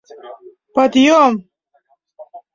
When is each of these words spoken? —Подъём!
—Подъём! 0.73 1.33